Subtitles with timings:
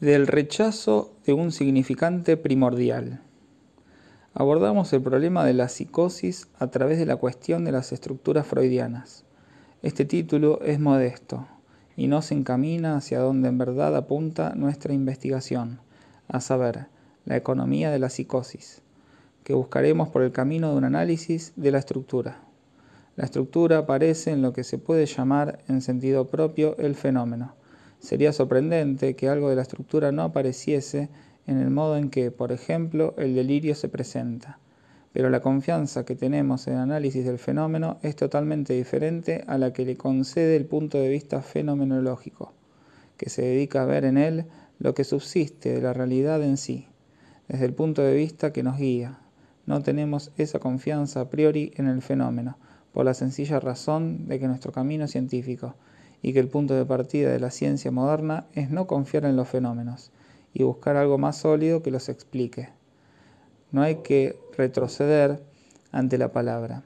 [0.00, 3.20] Del rechazo de un significante primordial.
[4.34, 9.24] Abordamos el problema de la psicosis a través de la cuestión de las estructuras freudianas.
[9.82, 11.46] Este título es modesto
[11.96, 15.78] y no se encamina hacia donde en verdad apunta nuestra investigación,
[16.26, 16.88] a saber,
[17.24, 18.82] la economía de la psicosis,
[19.44, 22.40] que buscaremos por el camino de un análisis de la estructura.
[23.14, 27.54] La estructura aparece en lo que se puede llamar en sentido propio el fenómeno
[27.98, 31.08] Sería sorprendente que algo de la estructura no apareciese
[31.46, 34.58] en el modo en que, por ejemplo, el delirio se presenta.
[35.12, 39.72] Pero la confianza que tenemos en el análisis del fenómeno es totalmente diferente a la
[39.72, 42.52] que le concede el punto de vista fenomenológico,
[43.16, 44.46] que se dedica a ver en él
[44.78, 46.88] lo que subsiste de la realidad en sí,
[47.48, 49.20] desde el punto de vista que nos guía.
[49.66, 52.58] No tenemos esa confianza a priori en el fenómeno,
[52.92, 55.76] por la sencilla razón de que nuestro camino científico
[56.24, 59.46] y que el punto de partida de la ciencia moderna es no confiar en los
[59.46, 60.10] fenómenos
[60.54, 62.70] y buscar algo más sólido que los explique.
[63.72, 65.42] No hay que retroceder
[65.92, 66.82] ante la palabra.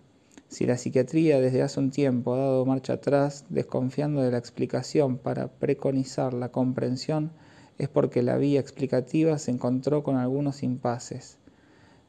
[0.48, 5.18] Si la psiquiatría desde hace un tiempo ha dado marcha atrás, desconfiando de la explicación
[5.18, 7.30] para preconizar la comprensión,
[7.78, 11.38] es porque la vía explicativa se encontró con algunos impases.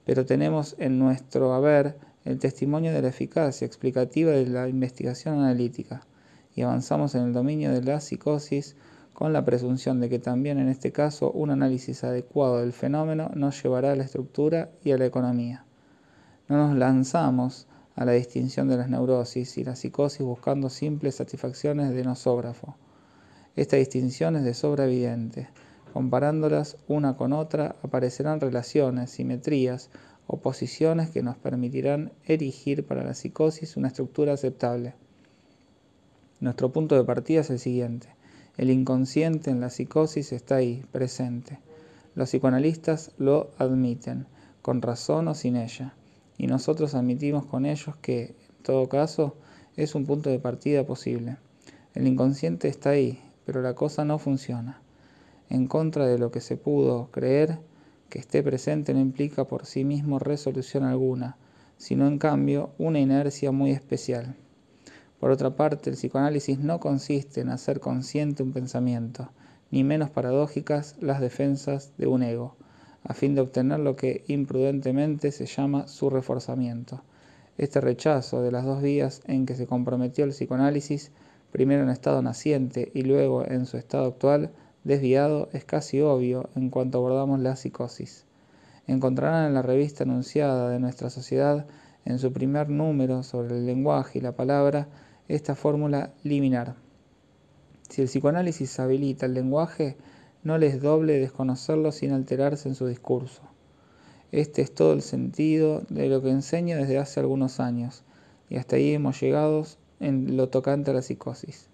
[0.04, 6.08] Pero tenemos en nuestro haber el testimonio de la eficacia explicativa de la investigación analítica
[6.60, 8.76] y avanzamos en el dominio de la psicosis
[9.14, 13.64] con la presunción de que también en este caso un análisis adecuado del fenómeno nos
[13.64, 15.64] llevará a la estructura y a la economía.
[16.50, 21.92] No nos lanzamos a la distinción de las neurosis y la psicosis buscando simples satisfacciones
[21.92, 22.76] de nosógrafo.
[23.56, 25.48] Esta distinción es de sobra evidente.
[25.94, 29.92] Comparándolas una con otra aparecerán relaciones, simetrías,
[30.28, 34.96] oposiciones que nos permitirán erigir para la psicosis una estructura aceptable.
[36.42, 38.08] Nuestro punto de partida es el siguiente.
[38.56, 41.60] El inconsciente en la psicosis está ahí, presente.
[42.16, 44.26] Los psicoanalistas lo admiten,
[44.62, 45.96] con razón o sin ella,
[46.38, 49.36] y nosotros admitimos con ellos que, en todo caso,
[49.76, 51.36] es un punto de partida posible.
[51.94, 54.82] El inconsciente está ahí, pero la cosa no funciona.
[55.50, 57.60] En contra de lo que se pudo creer,
[58.10, 61.36] que esté presente no implica por sí mismo resolución alguna,
[61.78, 64.38] sino en cambio una inercia muy especial.
[65.20, 69.30] Por otra parte, el psicoanálisis no consiste en hacer consciente un pensamiento,
[69.70, 72.56] ni menos paradójicas las defensas de un ego,
[73.04, 77.04] a fin de obtener lo que imprudentemente se llama su reforzamiento.
[77.58, 81.12] Este rechazo de las dos vías en que se comprometió el psicoanálisis,
[81.52, 84.52] primero en estado naciente y luego en su estado actual,
[84.86, 88.26] desviado, es casi obvio en cuanto abordamos la psicosis.
[88.88, 91.68] Encontrarán en la revista anunciada de nuestra sociedad,
[92.06, 94.88] en su primer número sobre el lenguaje y la palabra,
[95.30, 96.76] esta fórmula liminar.
[97.88, 99.96] Si el psicoanálisis habilita el lenguaje,
[100.44, 103.44] no les doble desconocerlo sin alterarse en su discurso.
[104.32, 108.04] Este es todo el sentido de lo que enseña desde hace algunos años,
[108.50, 109.66] y hasta ahí hemos llegado
[110.00, 111.70] en lo tocante a la psicosis.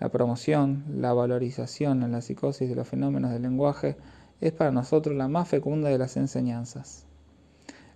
[0.00, 3.96] La promoción, la valorización en la psicosis de los fenómenos del lenguaje
[4.40, 7.06] es para nosotros la más fecunda de las enseñanzas.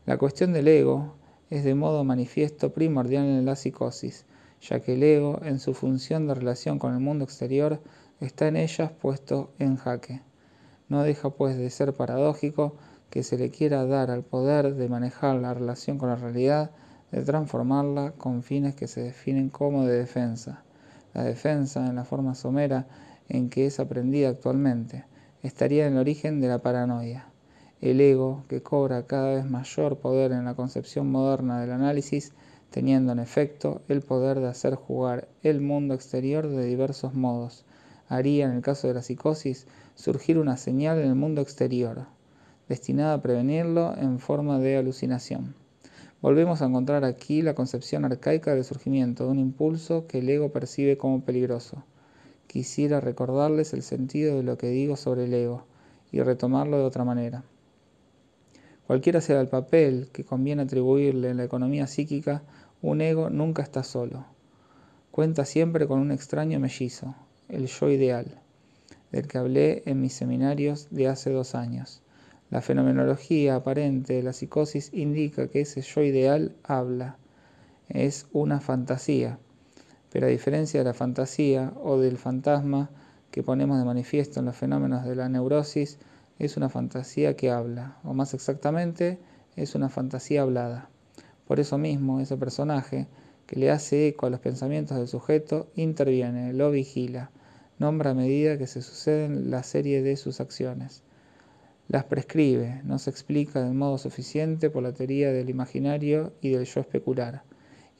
[0.04, 1.14] La cuestión del ego
[1.50, 4.26] es de modo manifiesto primordial en la psicosis,
[4.60, 7.80] ya que el ego, en su función de relación con el mundo exterior,
[8.20, 10.22] está en ellas puesto en jaque.
[10.88, 12.76] No deja pues de ser paradójico
[13.10, 16.70] que se le quiera dar al poder de manejar la relación con la realidad,
[17.10, 20.62] de transformarla con fines que se definen como de defensa.
[21.14, 22.86] La defensa, en la forma somera
[23.28, 25.04] en que es aprendida actualmente,
[25.42, 27.26] estaría en el origen de la paranoia.
[27.80, 32.32] El ego, que cobra cada vez mayor poder en la concepción moderna del análisis,
[32.70, 37.64] teniendo en efecto el poder de hacer jugar el mundo exterior de diversos modos.
[38.08, 42.06] Haría, en el caso de la psicosis, surgir una señal en el mundo exterior,
[42.68, 45.54] destinada a prevenirlo en forma de alucinación.
[46.20, 50.50] Volvemos a encontrar aquí la concepción arcaica del surgimiento de un impulso que el ego
[50.50, 51.84] percibe como peligroso.
[52.48, 55.64] Quisiera recordarles el sentido de lo que digo sobre el ego
[56.10, 57.44] y retomarlo de otra manera.
[58.88, 62.42] Cualquiera sea el papel que conviene atribuirle en la economía psíquica,
[62.82, 64.24] un ego nunca está solo.
[65.10, 67.14] Cuenta siempre con un extraño mellizo,
[67.48, 68.40] el yo ideal,
[69.10, 72.02] del que hablé en mis seminarios de hace dos años.
[72.50, 77.16] La fenomenología aparente de la psicosis indica que ese yo ideal habla,
[77.88, 79.38] es una fantasía,
[80.12, 82.90] pero a diferencia de la fantasía o del fantasma
[83.30, 85.98] que ponemos de manifiesto en los fenómenos de la neurosis,
[86.38, 89.18] es una fantasía que habla, o más exactamente,
[89.56, 90.88] es una fantasía hablada.
[91.48, 93.08] Por eso mismo, ese personaje,
[93.46, 97.30] que le hace eco a los pensamientos del sujeto, interviene, lo vigila,
[97.78, 101.02] nombra a medida que se suceden la serie de sus acciones.
[101.88, 106.66] Las prescribe, no se explica de modo suficiente por la teoría del imaginario y del
[106.66, 107.44] yo especular.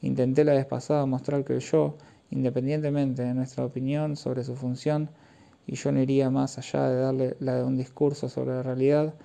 [0.03, 1.97] Intenté la vez pasada mostrar que el yo,
[2.29, 5.09] independientemente de nuestra opinión sobre su función,
[5.65, 9.15] y yo no iría más allá de darle la de un discurso sobre la realidad,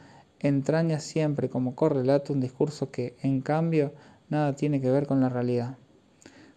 [0.41, 3.93] entraña siempre como correlato un discurso que, en cambio,
[4.35, 5.79] nada tiene que ver con la realidad.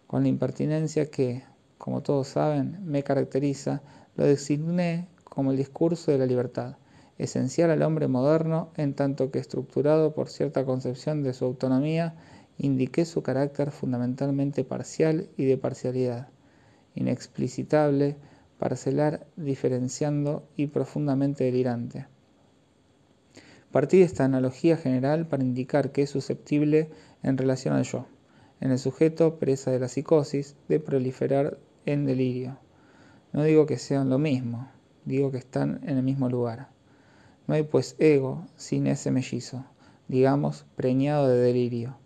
[0.06, 1.44] Con la impertinencia que,
[1.78, 3.82] como todos saben, me caracteriza,
[4.16, 6.76] lo designé como el discurso de la libertad,
[7.18, 12.16] esencial al hombre moderno en tanto que estructurado por cierta concepción de su autonomía,
[12.58, 16.28] indiqué su carácter fundamentalmente parcial y de parcialidad,
[16.96, 18.16] inexplicitable,
[18.58, 22.06] parcelar, diferenciando y profundamente delirante.
[23.70, 26.88] Partí de esta analogía general para indicar que es susceptible
[27.22, 28.06] en relación al yo,
[28.60, 32.58] en el sujeto presa de la psicosis, de proliferar en delirio.
[33.32, 34.68] No digo que sean lo mismo,
[35.04, 36.68] digo que están en el mismo lugar.
[37.46, 39.64] No hay pues ego sin ese mellizo,
[40.06, 41.96] digamos, preñado de delirio.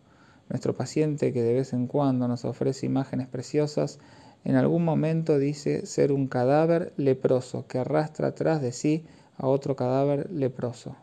[0.49, 3.99] Nuestro paciente que de vez en cuando nos ofrece imágenes preciosas,
[4.45, 9.05] en algún momento dice ser un cadáver leproso que arrastra atrás de sí
[9.37, 10.97] a otro cadáver leproso.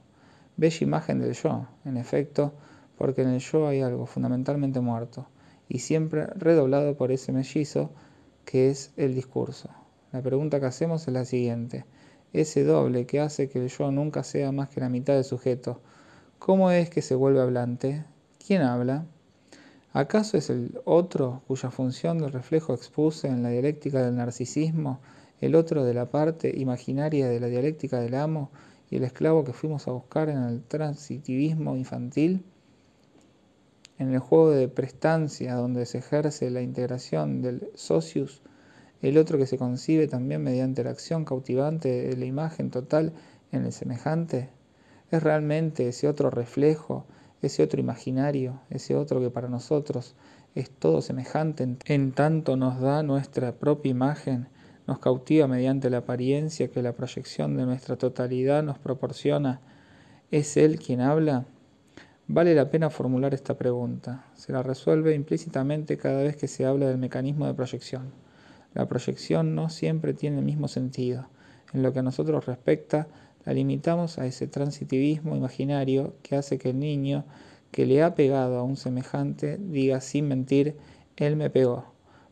[0.57, 2.53] Bella imagen del yo, en efecto,
[2.99, 5.25] porque en el yo hay algo fundamentalmente muerto,
[5.69, 7.91] y siempre redoblado por ese mellizo
[8.43, 9.69] que es el discurso.
[10.11, 11.85] La pregunta que hacemos es la siguiente.
[12.33, 15.79] Ese doble que hace que el yo nunca sea más que la mitad del sujeto,
[16.39, 18.03] ¿cómo es que se vuelve hablante?
[18.45, 19.05] ¿Quién habla?
[19.93, 24.99] ¿Acaso es el otro cuya función del reflejo expuse en la dialéctica del narcisismo,
[25.39, 28.51] el otro de la parte imaginaria de la dialéctica del amo
[28.89, 32.43] y el esclavo que fuimos a buscar en el transitivismo infantil?
[33.99, 38.41] En el juego de prestancia donde se ejerce la integración del socius,
[39.01, 43.13] el otro que se concibe también mediante la acción cautivante de la imagen total
[43.51, 44.49] en el semejante,
[45.11, 47.05] es realmente ese otro reflejo
[47.41, 50.15] ese otro imaginario, ese otro que para nosotros
[50.55, 54.47] es todo semejante, en tanto nos da nuestra propia imagen,
[54.87, 59.61] nos cautiva mediante la apariencia que la proyección de nuestra totalidad nos proporciona,
[60.31, 61.45] ¿es Él quien habla?
[62.31, 64.23] Vale la pena formular esta pregunta.
[64.35, 68.11] Se la resuelve implícitamente cada vez que se habla del mecanismo de proyección.
[68.75, 71.27] La proyección no siempre tiene el mismo sentido.
[71.73, 73.07] En lo que a nosotros respecta,
[73.45, 77.25] la limitamos a ese transitivismo imaginario que hace que el niño
[77.71, 80.77] que le ha pegado a un semejante diga sin mentir,
[81.17, 81.85] él me pegó,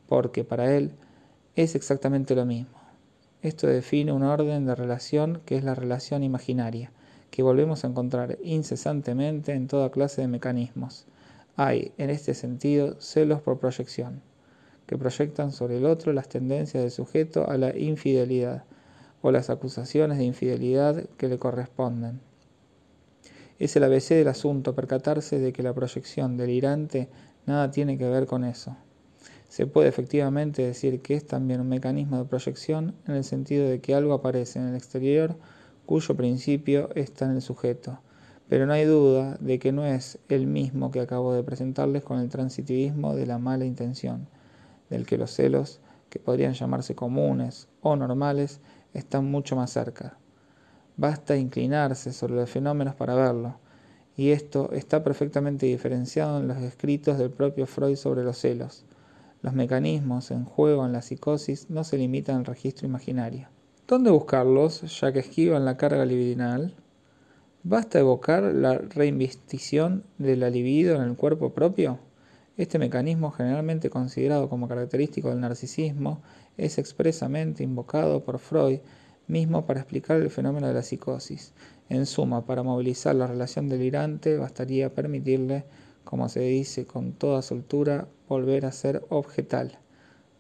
[0.06, 0.92] porque para él
[1.56, 2.78] es exactamente lo mismo.
[3.42, 6.92] Esto define un orden de relación que es la relación imaginaria,
[7.32, 11.06] que volvemos a encontrar incesantemente en toda clase de mecanismos.
[11.56, 14.22] Hay, en este sentido, celos por proyección,
[14.86, 18.64] que proyectan sobre el otro las tendencias del sujeto a la infidelidad,
[19.22, 22.22] o las acusaciones de infidelidad que le corresponden.
[23.60, 27.10] Es el ABC del asunto percatarse de que la proyección delirante
[27.46, 28.78] nada tiene que ver con eso.
[29.50, 33.82] Se puede efectivamente decir que es también un mecanismo de proyección en el sentido de
[33.82, 35.36] que algo aparece en el exterior
[35.88, 38.02] cuyo principio está en el sujeto,
[38.50, 42.20] pero no hay duda de que no es el mismo que acabo de presentarles con
[42.20, 44.28] el transitivismo de la mala intención,
[44.90, 45.80] del que los celos,
[46.10, 48.60] que podrían llamarse comunes o normales,
[48.94, 50.18] están mucho más cerca.
[50.98, 53.56] Basta inclinarse sobre los fenómenos para verlo,
[54.18, 58.84] y esto está perfectamente diferenciado en los escritos del propio Freud sobre los celos.
[59.42, 63.48] Los mecanismos en juego en la psicosis no se limitan al registro imaginario.
[63.88, 66.76] ¿Dónde buscarlos, ya que esquivan la carga libidinal?
[67.64, 71.98] ¿Basta evocar la reinvestición de la libido en el cuerpo propio?
[72.58, 76.22] Este mecanismo, generalmente considerado como característico del narcisismo,
[76.58, 78.80] es expresamente invocado por Freud
[79.26, 81.54] mismo para explicar el fenómeno de la psicosis.
[81.88, 85.64] En suma, para movilizar la relación delirante bastaría permitirle,
[86.04, 89.80] como se dice con toda soltura, volver a ser objetal.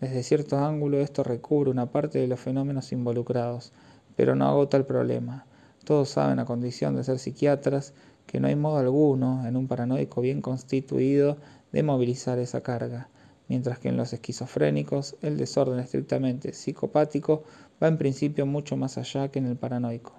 [0.02, 3.74] Desde cierto ángulo esto recubre una parte de los fenómenos involucrados,
[4.16, 5.46] pero no agota el problema.
[5.84, 7.94] Todos saben, a condición de ser psiquiatras,
[8.26, 11.38] que no hay modo alguno, en un paranoico bien constituido,
[11.72, 13.10] de movilizar esa carga
[13.48, 17.44] mientras que en los esquizofrénicos el desorden estrictamente psicopático
[17.82, 20.14] va en principio mucho más allá que en el paranoico.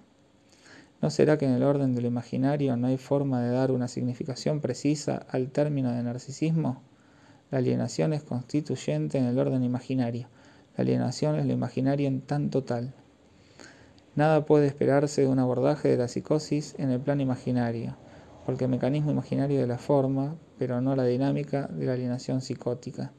[1.01, 3.87] ¿No será que en el orden de lo imaginario no hay forma de dar una
[3.87, 6.83] significación precisa al término de narcisismo?
[7.51, 10.29] La alienación es constituyente en el orden imaginario.
[10.77, 12.93] La alienación es lo imaginario en tanto tal.
[14.17, 17.97] Nada puede esperarse de un abordaje de la psicosis en el plano imaginario,
[18.45, 23.13] porque el mecanismo imaginario de la forma, pero no la dinámica de la alienación psicótica.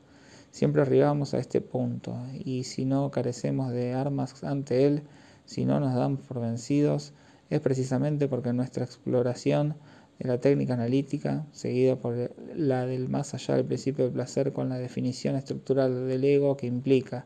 [0.52, 5.04] Siempre arribamos a este punto, y si no carecemos de armas ante él,
[5.46, 7.14] si no nos damos por vencidos,
[7.50, 9.76] es precisamente porque nuestra exploración
[10.20, 14.70] de la técnica analítica, seguida por la del más allá del principio del placer con
[14.70, 17.26] la definición estructural del ego que implica,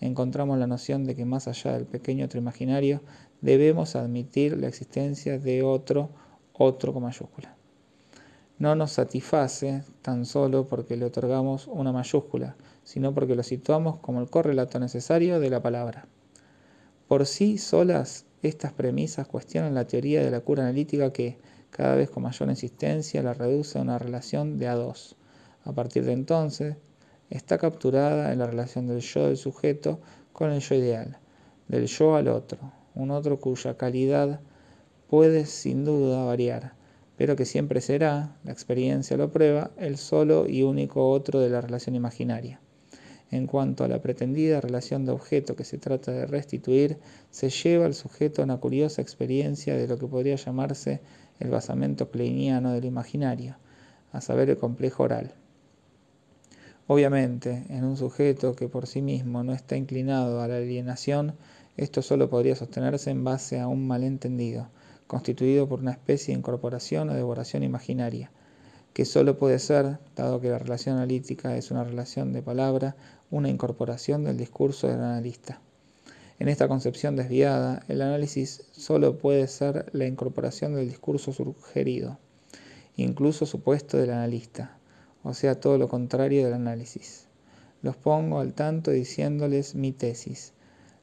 [0.00, 3.00] encontramos la noción de que más allá del pequeño otro imaginario,
[3.40, 6.10] debemos admitir la existencia de otro,
[6.52, 7.56] otro con mayúscula
[8.62, 14.20] no nos satisface tan solo porque le otorgamos una mayúscula, sino porque lo situamos como
[14.20, 16.06] el correlato necesario de la palabra.
[17.08, 21.38] Por sí solas, estas premisas cuestionan la teoría de la cura analítica que,
[21.72, 25.16] cada vez con mayor insistencia, la reduce a una relación de a dos.
[25.64, 26.76] A partir de entonces,
[27.28, 30.00] está capturada en la relación del yo del sujeto
[30.32, 31.18] con el yo ideal,
[31.66, 32.60] del yo al otro,
[32.94, 34.38] un otro cuya calidad
[35.08, 36.80] puede sin duda variar
[37.22, 41.60] pero que siempre será, la experiencia lo prueba, el solo y único otro de la
[41.60, 42.60] relación imaginaria.
[43.30, 46.98] En cuanto a la pretendida relación de objeto que se trata de restituir,
[47.30, 51.00] se lleva al sujeto a una curiosa experiencia de lo que podría llamarse
[51.42, 53.56] el basamento kleiniano del imaginario,
[54.12, 55.34] a saber el complejo oral.
[56.86, 61.34] Obviamente, en un sujeto que por sí mismo no está inclinado a la alienación,
[61.76, 64.68] esto solo podría sostenerse en base a un malentendido,
[65.06, 68.30] constituido por una especie de incorporación o devoración imaginaria,
[68.92, 72.94] que solo puede ser, dado que la relación analítica es una relación de palabra,
[73.30, 75.60] una incorporación del discurso del analista.
[76.42, 82.18] En esta concepción desviada, el análisis solo puede ser la incorporación del discurso sugerido,
[82.96, 84.76] incluso supuesto del analista,
[85.22, 87.28] o sea, todo lo contrario del análisis.
[87.80, 90.52] Los pongo al tanto diciéndoles mi tesis.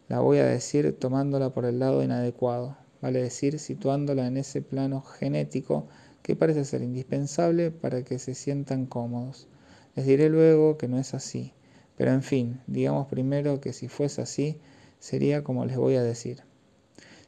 [0.10, 5.02] La voy a decir tomándola por el lado inadecuado, vale decir situándola en ese plano
[5.04, 5.88] genético
[6.22, 9.48] que parece ser indispensable para que se sientan cómodos.
[9.96, 11.54] Les diré luego que no es así,
[11.96, 14.60] pero en fin, digamos primero que si fuese así,
[15.00, 16.44] sería como les voy a decir.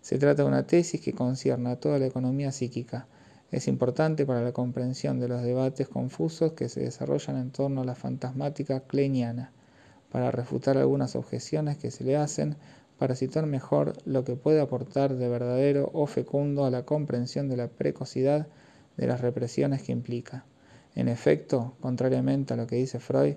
[0.02, 3.08] Se trata de una tesis que concierne a toda la economía psíquica.
[3.52, 7.86] Es importante para la comprensión de los debates confusos que se desarrollan en torno a
[7.86, 9.52] la fantasmática kleiniana,
[10.12, 12.58] para refutar algunas objeciones que se le hacen
[12.98, 17.58] para situar mejor lo que puede aportar de verdadero o fecundo a la comprensión de
[17.58, 18.48] la precocidad
[18.98, 20.46] de las represiones que implica.
[20.94, 23.36] En efecto, contrariamente a lo que dice Freud,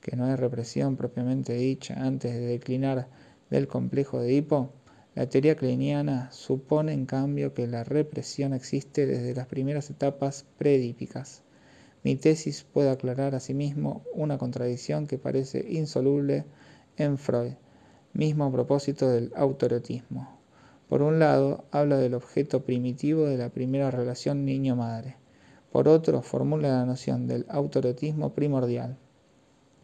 [0.00, 3.08] que no hay represión propiamente dicha antes de declinar
[3.52, 4.70] del complejo de Hipo,
[5.14, 11.42] la teoría kleiniana supone en cambio que la represión existe desde las primeras etapas predípicas.
[12.02, 16.46] Mi tesis puede aclarar asimismo una contradicción que parece insoluble
[16.96, 17.52] en Freud
[18.14, 20.40] mismo a propósito del autoerotismo.
[20.88, 25.16] Por un lado, habla del objeto primitivo de la primera relación niño-madre.
[25.70, 28.96] Por otro, formula la noción del autoerotismo primordial,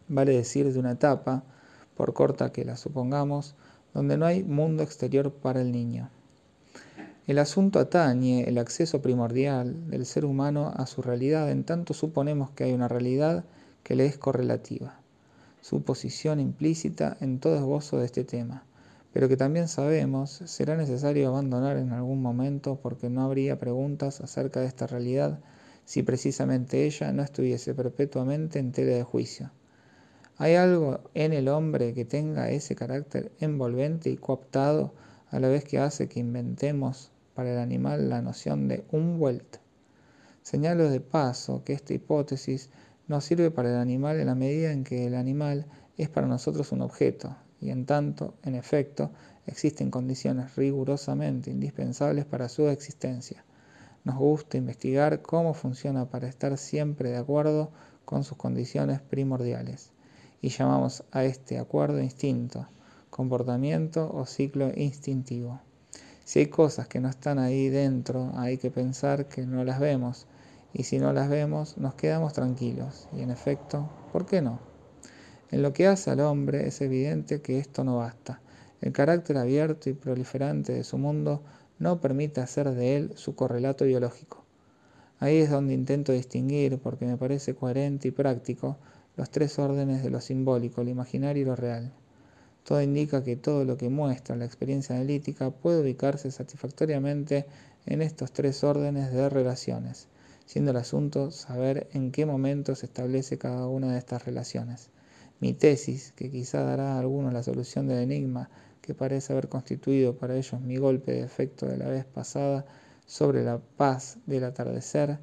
[0.09, 1.45] vale decir de una etapa,
[1.99, 3.55] por corta que la supongamos,
[3.93, 6.09] donde no hay mundo exterior para el niño.
[7.27, 12.51] El asunto atañe el acceso primordial del ser humano a su realidad en tanto suponemos
[12.53, 13.45] que hay una realidad
[13.83, 14.99] que le es correlativa
[15.61, 18.65] su posición implícita en todo esbozo de este tema,
[19.13, 24.61] pero que también sabemos será necesario abandonar en algún momento porque no habría preguntas acerca
[24.61, 25.41] de esta realidad
[25.85, 29.51] si precisamente ella no estuviese perpetuamente en tela de juicio.
[30.41, 34.95] ¿Hay algo en el hombre que tenga ese carácter envolvente y cooptado
[35.31, 39.57] a la vez que hace que inventemos para el animal la noción de un Welt?
[40.43, 42.71] Señalo de paso que esta hipótesis
[43.09, 45.67] nos sirve para el animal en la medida en que el animal
[45.97, 49.11] es para nosotros un objeto, y en tanto, en efecto,
[49.45, 53.45] existen condiciones rigurosamente indispensables para su existencia.
[54.05, 57.73] Nos gusta investigar cómo funciona para estar siempre de acuerdo
[58.05, 59.91] con sus condiciones primordiales,
[60.41, 62.69] y llamamos a este acuerdo instinto,
[63.11, 65.61] comportamiento o ciclo instintivo.
[66.25, 70.27] Si hay cosas que no están ahí dentro, hay que pensar que no las vemos,
[70.73, 73.09] y si no las vemos nos quedamos tranquilos.
[73.17, 74.61] Y en efecto, ¿por qué no?
[75.51, 78.41] En lo que hace al hombre es evidente que esto no basta.
[78.81, 81.43] El carácter abierto y proliferante de su mundo
[81.79, 84.45] no permite hacer de él su correlato biológico.
[85.21, 88.77] Ahí es donde intento distinguir, porque me parece coherente y práctico,
[89.19, 91.93] los tres órdenes de lo simbólico, lo imaginario y lo real.
[92.63, 97.45] Todo indica que todo lo que muestra la experiencia analítica puede ubicarse satisfactoriamente
[97.85, 100.07] en estos tres órdenes de relaciones,
[100.47, 104.91] siendo el asunto saber en qué momento se establece cada una de estas relaciones.
[105.41, 108.49] Mi tesis, que quizá dará a algunos la solución del enigma
[108.83, 112.65] que parece haber constituido para ellos mi golpe de efecto de la vez pasada
[113.05, 115.19] sobre la paz del atardecer,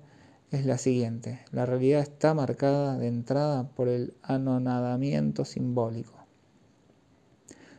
[0.55, 1.39] es la siguiente.
[1.51, 6.13] La realidad está marcada de entrada por el anonadamiento simbólico.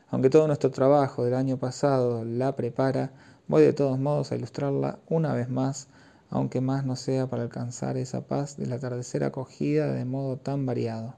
[0.08, 3.12] Aunque todo nuestro trabajo del año pasado la prepara,
[3.48, 5.88] voy de todos modos a ilustrarla una vez más,
[6.30, 10.66] aunque más no sea para alcanzar esa paz de la atardecer acogida de modo tan
[10.66, 11.16] variado.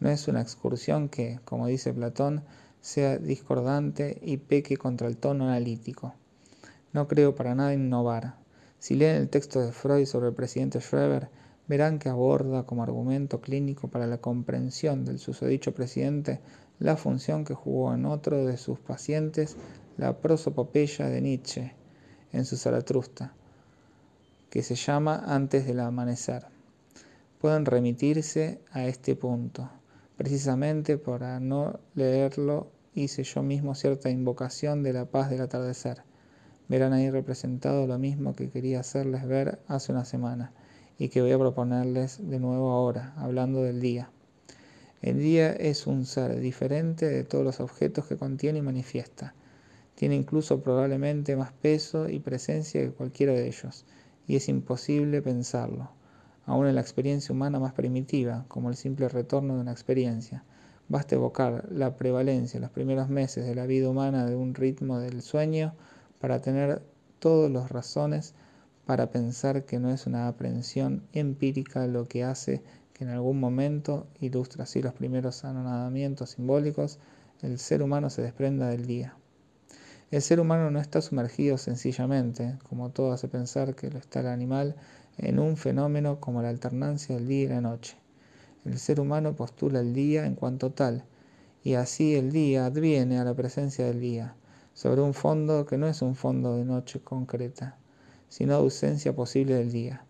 [0.00, 2.44] No es una excursión que, como dice Platón,
[2.80, 6.14] sea discordante y peque contra el tono analítico.
[6.92, 8.43] No creo para nada innovar.
[8.84, 11.30] Si leen el texto de Freud sobre el presidente Schreber,
[11.66, 16.42] verán que aborda como argumento clínico para la comprensión del susodicho presidente
[16.78, 19.56] la función que jugó en otro de sus pacientes
[19.96, 21.72] la prosopopeya de Nietzsche
[22.30, 23.32] en su Zaratrusta,
[24.50, 26.44] que se llama Antes del amanecer.
[27.40, 29.70] Pueden remitirse a este punto.
[30.18, 36.02] Precisamente para no leerlo hice yo mismo cierta invocación de la paz del atardecer.
[36.68, 40.52] Verán ahí representado lo mismo que quería hacerles ver hace una semana
[40.98, 44.10] y que voy a proponerles de nuevo ahora, hablando del día.
[45.02, 49.34] El día es un ser diferente de todos los objetos que contiene y manifiesta.
[49.94, 53.84] Tiene incluso probablemente más peso y presencia que cualquiera de ellos,
[54.26, 55.90] y es imposible pensarlo
[56.46, 60.44] aún en la experiencia humana más primitiva, como el simple retorno de una experiencia.
[60.88, 64.98] Basta evocar la prevalencia en los primeros meses de la vida humana de un ritmo
[64.98, 65.74] del sueño
[66.24, 66.80] para tener
[67.18, 68.32] todas las razones
[68.86, 72.62] para pensar que no es una aprehensión empírica lo que hace
[72.94, 76.98] que en algún momento, ilustra así los primeros anonadamientos simbólicos,
[77.42, 79.14] el ser humano se desprenda del día.
[80.10, 84.28] El ser humano no está sumergido sencillamente, como todo hace pensar que lo está el
[84.28, 84.76] animal,
[85.18, 87.98] en un fenómeno como la alternancia del día y la noche.
[88.64, 91.04] El ser humano postula el día en cuanto tal,
[91.62, 94.36] y así el día adviene a la presencia del día,
[94.74, 97.78] sobre un fondo que no es un fondo de noche concreta,
[98.28, 100.04] sino ausencia posible del día,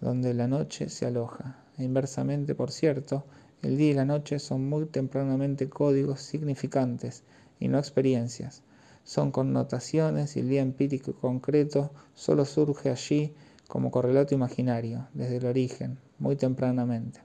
[0.00, 1.62] donde la noche se aloja.
[1.76, 3.24] E inversamente, por cierto,
[3.62, 7.24] el día y la noche son muy tempranamente códigos significantes
[7.58, 8.62] y no experiencias.
[9.04, 13.34] Son connotaciones y el día empírico concreto solo surge allí
[13.68, 17.20] como correlato imaginario, desde el origen, muy tempranamente.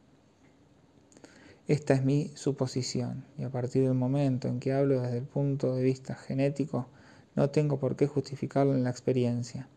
[1.68, 5.74] Esta es mi suposición, y a partir del momento en que hablo desde el punto
[5.74, 6.88] de vista genético,
[7.34, 9.68] no tengo por qué justificarlo en la experiencia.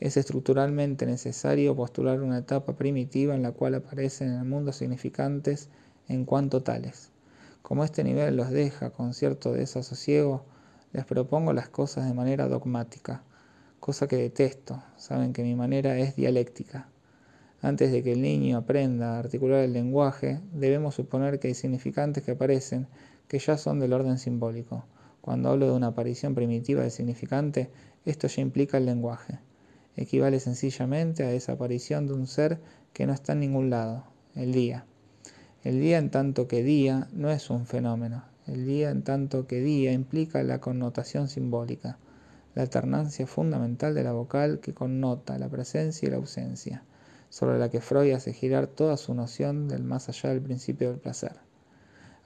[0.00, 5.68] Es estructuralmente necesario postular una etapa primitiva en la cual aparecen en el mundo significantes
[6.08, 7.12] en cuanto tales.
[7.62, 10.44] Como este nivel los deja con cierto desasosiego,
[10.92, 13.22] les propongo las cosas de manera dogmática,
[13.78, 14.82] cosa que detesto.
[14.96, 16.88] Saben que mi manera es dialéctica.
[17.62, 22.24] Antes de que el niño aprenda a articular el lenguaje, debemos suponer que hay significantes
[22.24, 22.88] que aparecen
[23.28, 24.84] que ya son del orden simbólico.
[25.20, 27.70] Cuando hablo de una aparición primitiva de significante,
[28.04, 29.38] esto ya implica el lenguaje.
[29.96, 32.60] Equivale sencillamente a esa aparición de un ser
[32.92, 34.84] que no está en ningún lado, el día.
[35.62, 38.24] El día en tanto que día no es un fenómeno.
[38.48, 41.96] El día en tanto que día implica la connotación simbólica
[42.54, 46.84] la alternancia fundamental de la vocal que connota la presencia y la ausencia,
[47.32, 51.00] sobre la que Freud hace girar toda su noción del más allá del principio del
[51.00, 51.32] placer.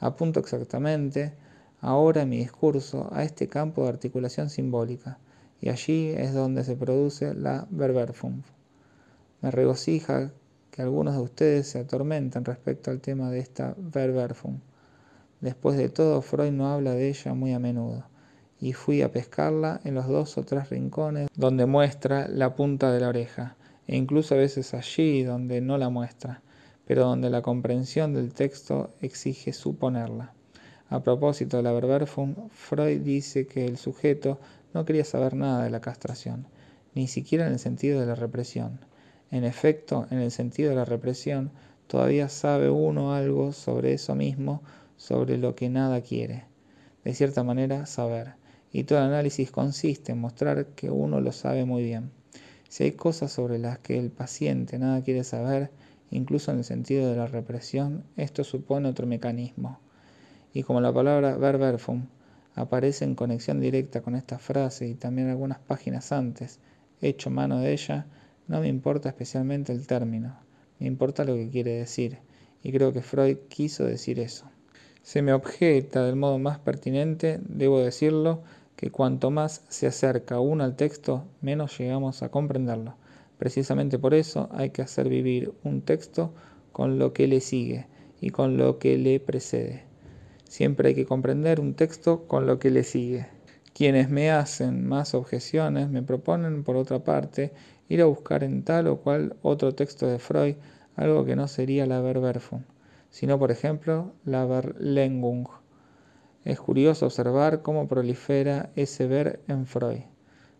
[0.00, 1.32] Apunto exactamente
[1.80, 5.20] ahora en mi discurso a este campo de articulación simbólica,
[5.60, 8.42] y allí es donde se produce la Verwerfung.
[9.42, 10.32] Me regocija
[10.72, 14.58] que algunos de ustedes se atormenten respecto al tema de esta Verwerfung.
[15.40, 18.08] Después de todo, Freud no habla de ella muy a menudo
[18.58, 22.98] y fui a pescarla en los dos o tres rincones donde muestra la punta de
[22.98, 23.55] la oreja,
[23.86, 26.42] e incluso a veces allí donde no la muestra,
[26.86, 30.32] pero donde la comprensión del texto exige suponerla.
[30.88, 34.38] A propósito de la Verwerfung, Freud dice que el sujeto
[34.72, 36.46] no quería saber nada de la castración,
[36.94, 38.80] ni siquiera en el sentido de la represión.
[39.30, 41.50] En efecto, en el sentido de la represión,
[41.86, 44.62] todavía sabe uno algo sobre eso mismo,
[44.96, 46.44] sobre lo que nada quiere.
[47.04, 48.34] De cierta manera, saber
[48.72, 52.10] y todo el análisis consiste en mostrar que uno lo sabe muy bien.
[52.68, 55.70] Si hay cosas sobre las que el paciente nada quiere saber,
[56.10, 59.78] incluso en el sentido de la represión, esto supone otro mecanismo.
[60.52, 62.06] Y como la palabra verberfum
[62.54, 66.58] aparece en conexión directa con esta frase y también algunas páginas antes,
[67.00, 68.06] hecho mano de ella,
[68.48, 70.38] no me importa especialmente el término,
[70.78, 72.18] me importa lo que quiere decir,
[72.62, 74.50] y creo que Freud quiso decir eso.
[75.02, 78.42] Se me objeta del modo más pertinente, debo decirlo,
[78.76, 82.94] que cuanto más se acerca uno al texto, menos llegamos a comprenderlo.
[83.38, 86.32] Precisamente por eso hay que hacer vivir un texto
[86.72, 87.86] con lo que le sigue
[88.20, 89.84] y con lo que le precede.
[90.44, 93.26] Siempre hay que comprender un texto con lo que le sigue.
[93.74, 97.52] Quienes me hacen más objeciones me proponen, por otra parte,
[97.88, 100.56] ir a buscar en tal o cual otro texto de Freud
[100.96, 102.62] algo que no sería la Verwerfung,
[103.10, 105.46] sino, por ejemplo, la Verlengung.
[106.46, 110.02] Es curioso observar cómo prolifera ese ver en Freud.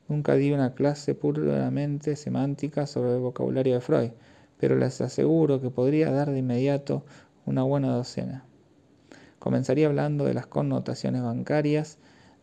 [0.09, 4.11] Nunca di una clase puramente semántica sobre el vocabulario de Freud,
[4.59, 7.05] pero les aseguro que podría dar de inmediato
[7.45, 8.45] una buena docena.
[9.39, 11.99] Comenzaría hablando de las connotaciones bancarias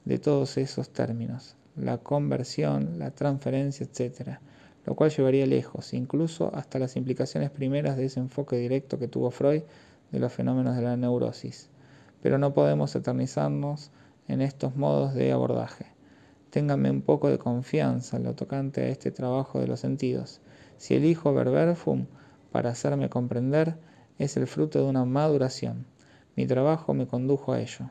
[0.05, 4.37] de todos esos términos, la conversión, la transferencia, etc.,
[4.85, 9.31] lo cual llevaría lejos, incluso hasta las implicaciones primeras de ese enfoque directo que tuvo
[9.31, 9.63] Freud
[10.13, 11.72] de los fenómenos de la neurosis.
[12.23, 13.91] Pero no podemos eternizarnos
[14.29, 15.87] en estos modos de abordaje.
[16.51, 20.39] Ténganme un poco de confianza en lo tocante a este trabajo de los sentidos.
[20.77, 22.05] Si elijo verberfum
[22.49, 23.75] para hacerme comprender,
[24.19, 25.85] es el fruto de una maduración.
[26.37, 27.89] Mi trabajo me condujo a ello.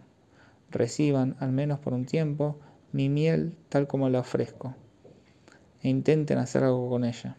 [0.70, 2.58] Reciban, al menos por un tiempo,
[2.90, 4.74] mi miel tal como la ofrezco,
[5.82, 7.36] e intenten hacer algo con ella.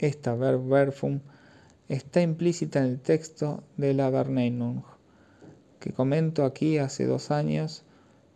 [0.00, 1.20] Esta verberfum
[1.88, 4.82] está implícita en el texto de la Verneinung,
[5.86, 7.84] que comento aquí hace dos años,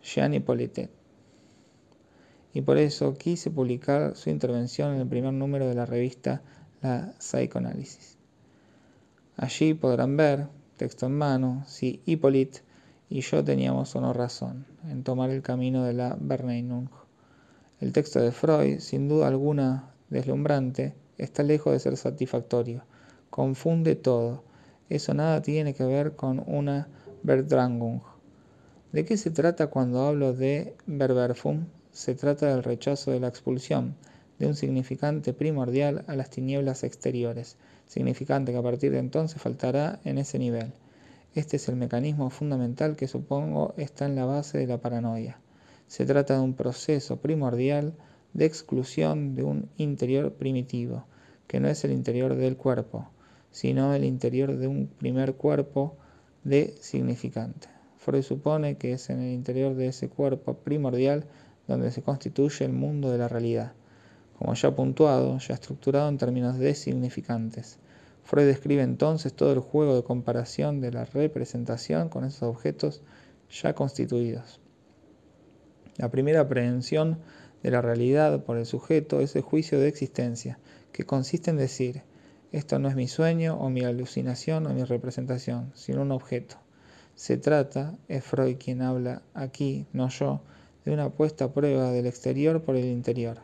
[0.05, 0.89] Jean Hippolyte.
[2.55, 6.43] Y por eso quise publicar su intervención en el primer número de la revista
[6.81, 8.19] La Psychoanalysis.
[9.37, 12.61] Allí podrán ver, texto en mano, si Hippolyte
[13.09, 16.89] y yo teníamos o no razón en tomar el camino de la Verneinung.
[17.81, 22.85] El texto de Freud, sin duda alguna deslumbrante, está lejos de ser satisfactorio.
[23.29, 24.45] Confunde todo.
[24.89, 26.89] Eso nada tiene que ver con una
[27.23, 28.01] Verdrangung.
[28.93, 31.67] ¿De qué se trata cuando hablo de Verberfum?
[31.93, 33.95] Se trata del rechazo de la expulsión
[34.39, 40.01] de un significante primordial a las tinieblas exteriores, significante que a partir de entonces faltará
[40.05, 40.73] en ese nivel.
[41.35, 45.39] Este es el mecanismo fundamental que supongo está en la base de la paranoia.
[45.89, 47.93] Se trata de un proceso primordial
[48.33, 51.05] de exclusión de un interior primitivo,
[51.47, 53.11] que no es el interior del cuerpo,
[53.51, 55.97] sino el interior de un primer cuerpo
[56.45, 57.69] de significante.
[57.99, 61.27] Freud supone que es en el interior de ese cuerpo primordial
[61.69, 63.73] donde se constituye el mundo de la realidad,
[64.39, 67.79] como ya puntuado, ya estructurado en términos de significantes.
[68.25, 73.03] Freud describe entonces todo el juego de comparación de la representación con esos objetos
[73.51, 74.61] ya constituidos.
[75.97, 77.19] La primera aprehensión
[77.63, 80.59] de la realidad por el sujeto es el juicio de existencia,
[80.93, 82.03] que consiste en decir,
[82.53, 86.57] esto no es mi sueño o mi alucinación o mi representación, sino un objeto.
[87.15, 90.41] Se trata, es Freud quien habla aquí, no yo,
[90.85, 93.39] de una puesta a prueba del exterior por el interior,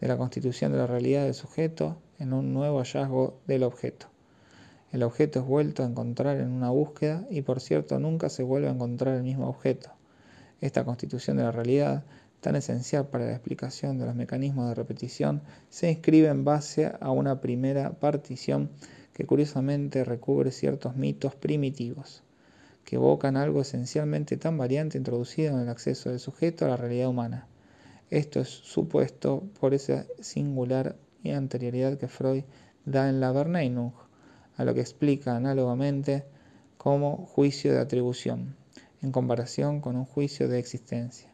[0.00, 4.06] de la constitución de la realidad del sujeto en un nuevo hallazgo del objeto.
[4.92, 8.68] El objeto es vuelto a encontrar en una búsqueda y por cierto nunca se vuelve
[8.68, 9.90] a encontrar el mismo objeto.
[10.60, 12.04] Esta constitución de la realidad,
[12.40, 17.10] tan esencial para la explicación de los mecanismos de repetición, se inscribe en base a
[17.10, 18.70] una primera partición
[19.12, 22.22] que curiosamente recubre ciertos mitos primitivos,
[22.84, 27.08] que evocan algo esencialmente tan variante introducido en el acceso del sujeto a la realidad
[27.08, 27.46] humana.
[28.08, 32.44] Esto es supuesto por esa singular anterioridad que Freud
[32.84, 33.92] da en la Verneinung,
[34.56, 36.24] a lo que explica análogamente
[36.78, 38.56] como juicio de atribución,
[39.02, 41.29] en comparación con un juicio de existencia.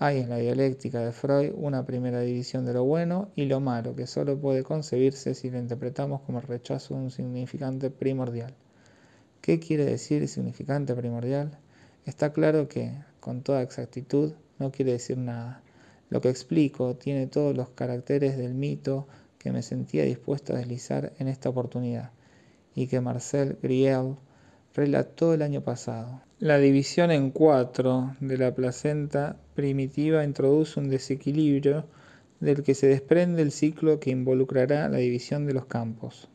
[0.00, 3.96] Hay en la dialéctica de Freud una primera división de lo bueno y lo malo,
[3.96, 8.54] que solo puede concebirse si lo interpretamos como rechazo de un significante primordial.
[9.40, 11.58] ¿Qué quiere decir significante primordial?
[12.06, 15.62] Está claro que, con toda exactitud, no quiere decir nada.
[16.10, 19.08] Lo que explico tiene todos los caracteres del mito
[19.40, 22.12] que me sentía dispuesto a deslizar en esta oportunidad
[22.72, 24.14] y que Marcel Griel
[24.74, 26.27] relató el año pasado.
[26.40, 31.86] La división en cuatro de la placenta primitiva introduce un desequilibrio
[32.38, 36.28] del que se desprende el ciclo que involucrará la división de los campos,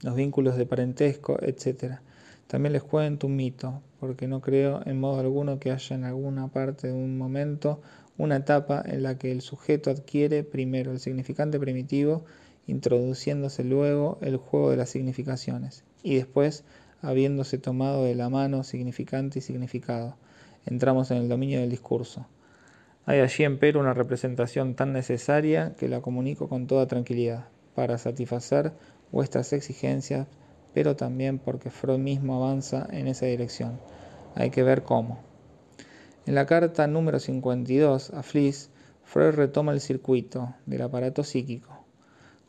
[0.00, 1.96] los vínculos de parentesco, etc.
[2.46, 6.48] También les cuento un mito, porque no creo en modo alguno que haya en alguna
[6.48, 7.82] parte de un momento
[8.16, 12.24] una etapa en la que el sujeto adquiere primero el significante primitivo
[12.66, 16.64] introduciéndose luego el juego de las significaciones, y después
[17.04, 20.16] habiéndose tomado de la mano significante y significado.
[20.66, 22.26] Entramos en el dominio del discurso.
[23.06, 27.98] Hay allí en Perú una representación tan necesaria que la comunico con toda tranquilidad, para
[27.98, 28.72] satisfacer
[29.12, 30.26] vuestras exigencias,
[30.72, 33.78] pero también porque Freud mismo avanza en esa dirección.
[34.34, 35.20] Hay que ver cómo.
[36.26, 38.70] En la carta número 52 a Fliss,
[39.04, 41.84] Freud retoma el circuito del aparato psíquico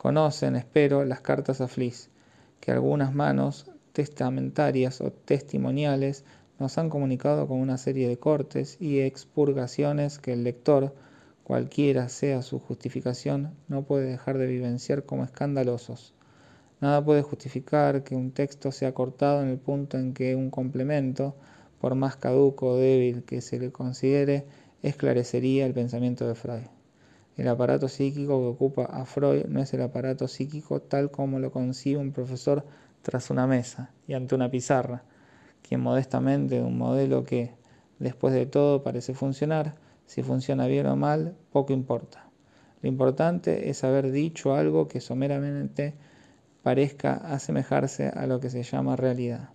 [0.05, 2.11] Conocen, espero, las cartas a Fliss,
[2.59, 6.25] que algunas manos testamentarias o testimoniales
[6.59, 10.93] nos han comunicado con una serie de cortes y expurgaciones que el lector,
[11.45, 16.13] cualquiera sea su justificación, no puede dejar de vivenciar como escandalosos.
[16.81, 21.33] Nada puede justificar que un texto sea cortado en el punto en que un complemento,
[21.79, 24.45] por más caduco o débil que se le considere,
[24.81, 26.67] esclarecería el pensamiento de Freud.
[27.37, 31.51] El aparato psíquico que ocupa a Freud no es el aparato psíquico tal como lo
[31.51, 32.65] concibe un profesor
[33.05, 35.03] tras una mesa y ante una pizarra,
[35.61, 37.51] quien modestamente de un modelo que,
[37.99, 39.75] después de todo, parece funcionar,
[40.07, 42.27] si funciona bien o mal, poco importa.
[42.81, 45.93] Lo importante es haber dicho algo que someramente
[46.63, 49.49] parezca asemejarse a lo que se llama realidad.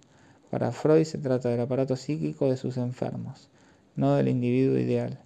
[0.49, 3.51] Para Freud se trata del aparato psíquico de sus enfermos,
[3.97, 5.19] no del individuo ideal,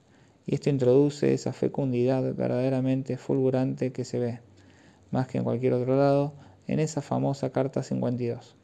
[0.46, 4.40] y esto introduce esa fecundidad verdaderamente fulgurante que se ve,
[5.10, 6.32] más que en cualquier otro lado,
[6.66, 8.56] en esa famosa Carta 52.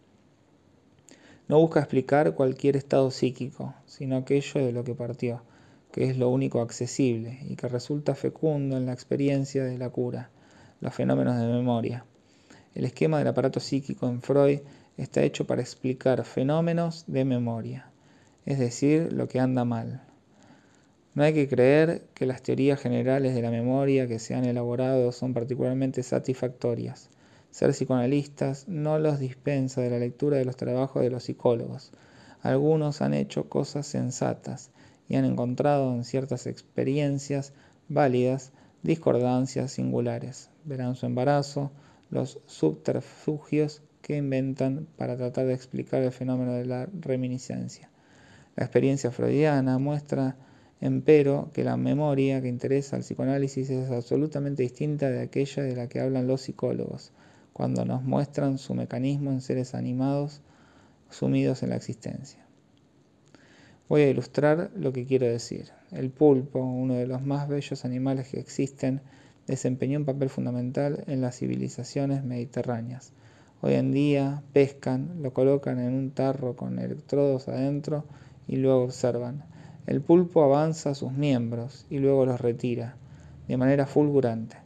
[1.48, 5.42] No busca explicar cualquier estado psíquico, sino aquello de lo que partió,
[5.90, 10.30] que es lo único accesible y que resulta fecundo en la experiencia de la cura,
[10.80, 12.04] los fenómenos de memoria.
[12.74, 14.60] El esquema del aparato psíquico en Freud
[14.96, 17.90] está hecho para explicar fenómenos de memoria,
[18.46, 20.02] es decir, lo que anda mal.
[21.14, 25.10] No hay que creer que las teorías generales de la memoria que se han elaborado
[25.10, 27.10] son particularmente satisfactorias.
[27.50, 31.90] Ser psicoanalistas no los dispensa de la lectura de los trabajos de los psicólogos.
[32.42, 34.70] Algunos han hecho cosas sensatas
[35.08, 37.52] y han encontrado en ciertas experiencias
[37.88, 38.52] válidas
[38.84, 40.48] discordancias singulares.
[40.64, 41.72] Verán su embarazo,
[42.08, 47.90] los subterfugios que inventan para tratar de explicar el fenómeno de la reminiscencia.
[48.54, 50.36] La experiencia freudiana muestra,
[50.80, 55.88] empero, que la memoria que interesa al psicoanálisis es absolutamente distinta de aquella de la
[55.88, 57.12] que hablan los psicólogos
[57.52, 60.40] cuando nos muestran su mecanismo en seres animados
[61.10, 62.44] sumidos en la existencia.
[63.88, 65.70] Voy a ilustrar lo que quiero decir.
[65.90, 69.00] El pulpo, uno de los más bellos animales que existen,
[69.48, 73.12] desempeñó un papel fundamental en las civilizaciones mediterráneas.
[73.62, 78.04] Hoy en día pescan, lo colocan en un tarro con electrodos adentro
[78.46, 79.44] y luego observan.
[79.86, 82.96] El pulpo avanza sus miembros y luego los retira,
[83.48, 84.59] de manera fulgurante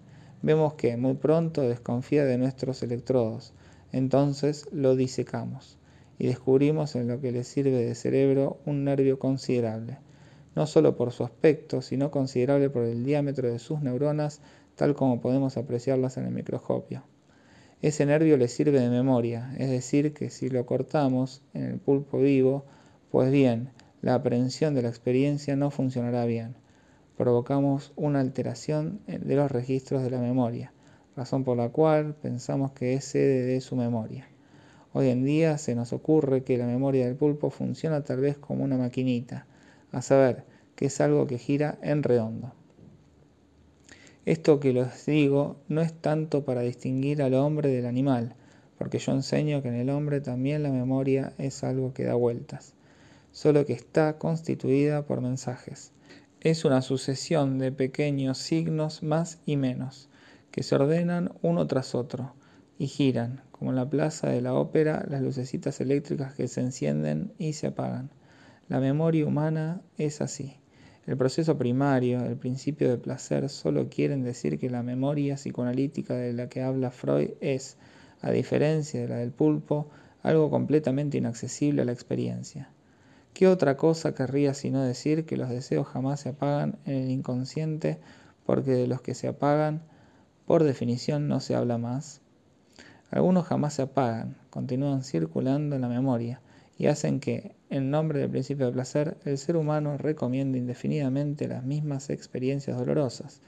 [0.44, 3.54] vemos que muy pronto desconfía de nuestros electrodos.
[3.92, 5.78] Entonces lo disecamos
[6.18, 9.98] y descubrimos en lo que le sirve de cerebro un nervio considerable,
[10.54, 14.42] no solo por su aspecto, sino considerable por el diámetro de sus neuronas,
[14.76, 17.04] tal como podemos apreciarlas en el microscopio.
[17.80, 22.18] Ese nervio le sirve de memoria, es decir, que si lo cortamos en el pulpo
[22.18, 22.66] vivo,
[23.10, 23.70] pues bien,
[24.02, 26.54] la aprehensión de la experiencia no funcionará bien
[27.16, 30.72] provocamos una alteración de los registros de la memoria,
[31.16, 34.26] razón por la cual pensamos que es sede de su memoria.
[34.92, 38.64] Hoy en día se nos ocurre que la memoria del pulpo funciona tal vez como
[38.64, 39.46] una maquinita,
[39.92, 42.52] a saber, que es algo que gira en redondo.
[44.24, 48.34] Esto que les digo no es tanto para distinguir al hombre del animal,
[48.76, 52.74] porque yo enseño que en el hombre también la memoria es algo que da vueltas,
[53.30, 55.93] solo que está constituida por mensajes
[56.44, 60.10] es una sucesión de pequeños signos más y menos,
[60.50, 62.34] que se ordenan uno tras otro
[62.78, 67.32] y giran, como en la plaza de la ópera, las lucecitas eléctricas que se encienden
[67.38, 68.10] y se apagan.
[68.68, 70.58] La memoria humana es así.
[71.06, 76.34] El proceso primario, el principio de placer, solo quieren decir que la memoria psicoanalítica de
[76.34, 77.78] la que habla Freud es,
[78.20, 79.88] a diferencia de la del pulpo,
[80.22, 82.73] algo completamente inaccesible a la experiencia.
[83.34, 87.98] ¿Qué otra cosa querría sino decir que los deseos jamás se apagan en el inconsciente
[88.46, 89.82] porque de los que se apagan,
[90.46, 92.20] por definición, no se habla más?
[93.10, 96.42] Algunos jamás se apagan, continúan circulando en la memoria
[96.78, 101.64] y hacen que, en nombre del principio de placer, el ser humano recomiende indefinidamente las
[101.64, 103.40] mismas experiencias dolorosas.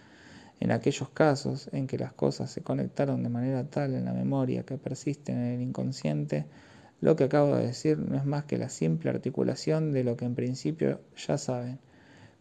[0.59, 4.65] En aquellos casos en que las cosas se conectaron de manera tal en la memoria
[4.65, 6.47] que persisten en el inconsciente,
[7.01, 10.25] lo que acabo de decir no es más que la simple articulación de lo que
[10.25, 11.79] en principio ya saben,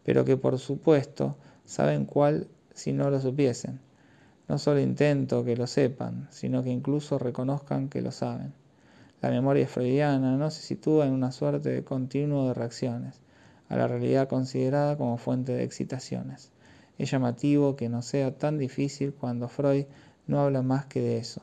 [0.04, 3.80] pero que por supuesto saben cuál si no lo supiesen.
[4.48, 8.54] No solo intento que lo sepan, sino que incluso reconozcan que lo saben.
[9.22, 13.20] La memoria freudiana no se sitúa en una suerte de continuo de reacciones
[13.68, 16.52] a la realidad considerada como fuente de excitaciones.
[16.98, 19.86] Es llamativo que no sea tan difícil cuando Freud
[20.28, 21.42] no habla más que de eso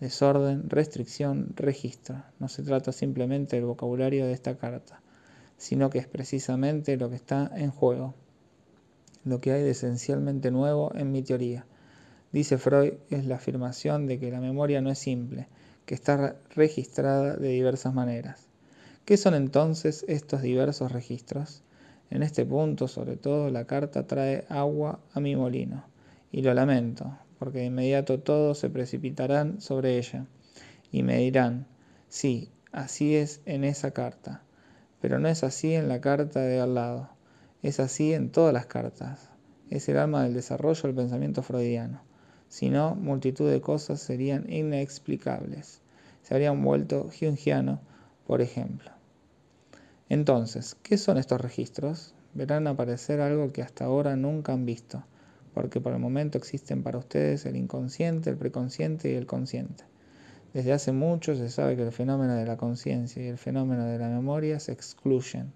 [0.00, 2.22] desorden, restricción, registro.
[2.38, 5.02] No se trata simplemente del vocabulario de esta carta,
[5.56, 8.14] sino que es precisamente lo que está en juego,
[9.24, 11.66] lo que hay de esencialmente nuevo en mi teoría.
[12.32, 15.48] Dice Freud, es la afirmación de que la memoria no es simple,
[15.86, 18.48] que está registrada de diversas maneras,
[19.04, 21.62] ¿Qué son entonces estos diversos registros?
[22.08, 25.84] En este punto, sobre todo, la carta trae agua a mi molino,
[26.32, 30.24] y lo lamento, porque de inmediato todos se precipitarán sobre ella,
[30.90, 31.66] y me dirán,
[32.08, 34.40] sí, así es en esa carta,
[35.02, 37.10] pero no es así en la carta de al lado,
[37.62, 39.28] es así en todas las cartas,
[39.68, 42.00] es el alma del desarrollo del pensamiento freudiano,
[42.48, 45.82] si no, multitud de cosas serían inexplicables,
[46.22, 47.78] se habrían vuelto jungiano,
[48.26, 48.90] por ejemplo.
[50.08, 52.14] Entonces, ¿qué son estos registros?
[52.32, 55.04] Verán aparecer algo que hasta ahora nunca han visto,
[55.54, 59.84] porque por el momento existen para ustedes el inconsciente, el preconsciente y el consciente.
[60.52, 63.98] Desde hace mucho se sabe que el fenómeno de la conciencia y el fenómeno de
[63.98, 65.52] la memoria se excluyen.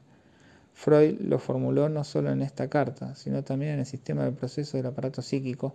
[0.73, 4.77] Freud lo formuló no solo en esta carta, sino también en el sistema del proceso
[4.77, 5.75] del aparato psíquico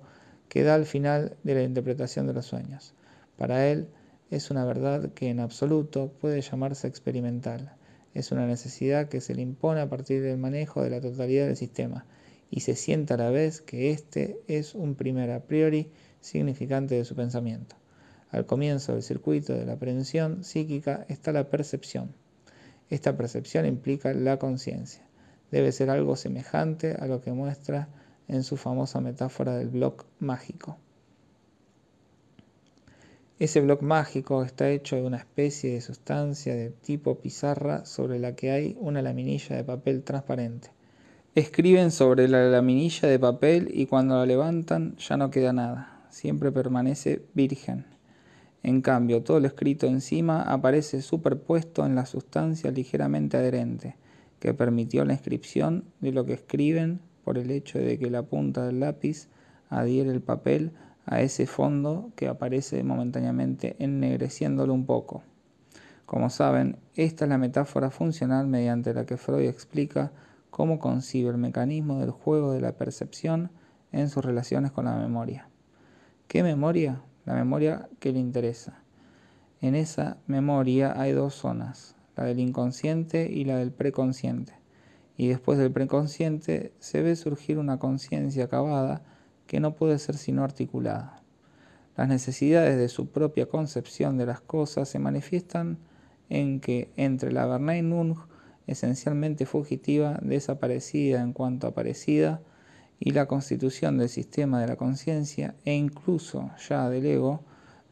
[0.50, 2.94] que da al final de la interpretación de los sueños.
[3.38, 3.88] Para él
[4.32, 7.74] es una verdad que en absoluto puede llamarse experimental
[8.14, 11.58] es una necesidad que se le impone a partir del manejo de la totalidad del
[11.58, 12.06] sistema
[12.56, 15.90] y se siente a la vez que este es un primer a priori
[16.22, 17.76] significante de su pensamiento.
[18.30, 22.14] Al comienzo del circuito de la aprehensión psíquica está la percepción.
[22.92, 25.04] Esta percepción implica la conciencia.
[25.50, 27.90] Debe ser algo semejante a lo que muestra
[28.28, 30.78] en su famosa metáfora del bloc mágico.
[33.40, 38.36] Ese bloc mágico está hecho de una especie de sustancia de tipo pizarra sobre la
[38.36, 40.70] que hay una laminilla de papel transparente.
[41.36, 46.52] Escriben sobre la laminilla de papel y cuando la levantan ya no queda nada, siempre
[46.52, 47.86] permanece virgen.
[48.62, 53.96] En cambio, todo lo escrito encima aparece superpuesto en la sustancia ligeramente adherente,
[54.40, 58.68] que permitió la inscripción de lo que escriben por el hecho de que la punta
[58.68, 59.28] del lápiz
[59.72, 60.74] adhiere el papel
[61.08, 65.24] a ese fondo que aparece momentáneamente ennegreciéndolo un poco.
[66.06, 70.12] Como saben, esta es la metáfora funcional mediante la que Freud explica
[70.54, 73.50] cómo concibe el mecanismo del juego de la percepción
[73.92, 75.50] en sus relaciones con la memoria.
[76.28, 77.02] ¿Qué memoria?
[77.26, 78.84] La memoria que le interesa.
[79.62, 84.54] En esa memoria hay dos zonas, la del inconsciente y la del preconsciente.
[85.18, 89.02] Y después del preconsciente se ve surgir una conciencia acabada
[89.48, 91.24] que no puede ser sino articulada.
[91.98, 95.80] Las necesidades de su propia concepción de las cosas se manifiestan
[96.30, 98.18] en que entre la Verney-Nung,
[98.68, 102.42] esencialmente fugitiva, desaparecida en cuanto aparecida,
[103.00, 107.44] y la constitución del sistema de la conciencia, e incluso ya del ego,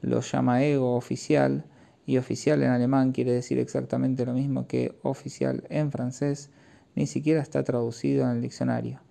[0.01, 1.65] lo llama ego oficial,
[2.05, 6.49] y oficial en alemán quiere decir exactamente lo mismo que oficial en francés,
[6.95, 9.01] ni siquiera está traducido en el diccionario.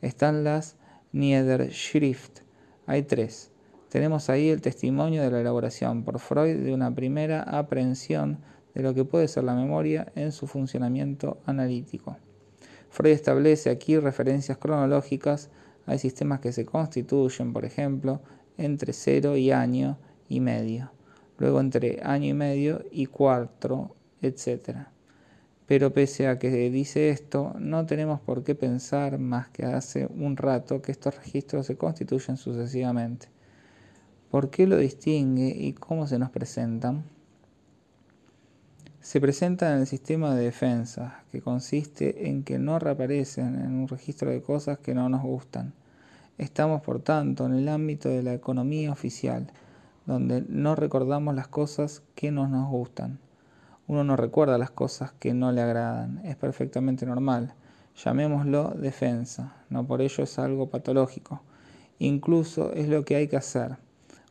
[0.00, 0.76] Están las
[1.12, 2.40] Niederschrift.
[2.86, 3.50] Hay tres.
[3.88, 8.38] Tenemos ahí el testimonio de la elaboración por Freud de una primera aprehensión
[8.74, 12.16] de lo que puede ser la memoria en su funcionamiento analítico.
[12.90, 15.50] Freud establece aquí referencias cronológicas.
[15.86, 18.20] Hay sistemas que se constituyen, por ejemplo,
[18.58, 20.92] entre cero y año y medio,
[21.38, 24.86] luego entre año y medio y cuatro, etc.
[25.66, 30.36] Pero pese a que dice esto, no tenemos por qué pensar más que hace un
[30.36, 33.28] rato que estos registros se constituyen sucesivamente.
[34.30, 37.04] ¿Por qué lo distingue y cómo se nos presentan?
[39.00, 43.88] Se presentan en el sistema de defensa, que consiste en que no reaparecen en un
[43.88, 45.72] registro de cosas que no nos gustan.
[46.36, 49.46] Estamos, por tanto, en el ámbito de la economía oficial,
[50.04, 53.18] donde no recordamos las cosas que no nos gustan.
[53.86, 57.54] Uno no recuerda las cosas que no le agradan, es perfectamente normal.
[58.04, 61.40] Llamémoslo defensa, no por ello es algo patológico.
[61.98, 63.78] Incluso es lo que hay que hacer.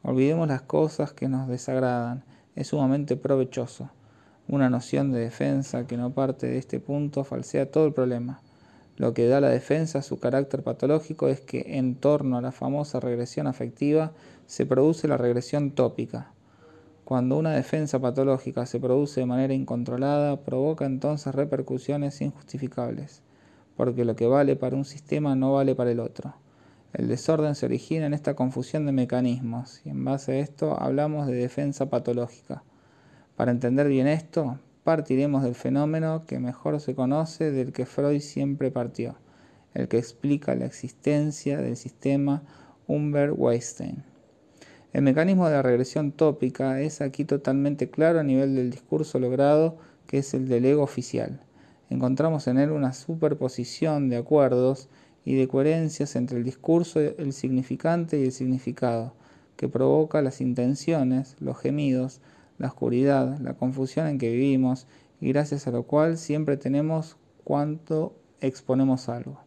[0.03, 2.23] Olvidemos las cosas que nos desagradan,
[2.55, 3.89] es sumamente provechoso.
[4.51, 8.41] Una noción de defensa que no parte de este punto falsea todo el problema.
[8.97, 12.51] Lo que da a la defensa su carácter patológico es que en torno a la
[12.51, 14.12] famosa regresión afectiva
[14.47, 16.31] se produce la regresión tópica.
[17.05, 23.21] Cuando una defensa patológica se produce de manera incontrolada, provoca entonces repercusiones injustificables,
[23.77, 26.33] porque lo que vale para un sistema no vale para el otro.
[26.93, 31.27] El desorden se origina en esta confusión de mecanismos, y en base a esto hablamos
[31.27, 32.63] de defensa patológica.
[33.39, 38.69] Para entender bien esto, partiremos del fenómeno que mejor se conoce del que Freud siempre
[38.69, 39.15] partió,
[39.73, 42.44] el que explica la existencia del sistema
[42.87, 44.04] Humbert-Weisstein.
[44.92, 49.77] El mecanismo de la regresión tópica es aquí totalmente claro a nivel del discurso logrado,
[50.06, 51.40] que es el del ego oficial.
[51.90, 54.90] Encontramos en él una superposición de acuerdos
[55.23, 59.13] y de coherencias entre el discurso, el significante y el significado,
[59.56, 62.19] que provoca las intenciones, los gemidos,
[62.60, 64.85] la oscuridad, la confusión en que vivimos
[65.19, 69.39] y gracias a lo cual siempre tenemos cuanto exponemos algo.